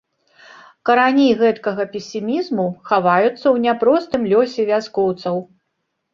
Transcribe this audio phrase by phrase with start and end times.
[0.89, 5.35] Карані гэткага песімізму хаваюцца ў няпростым лёсе вяскоўцаў.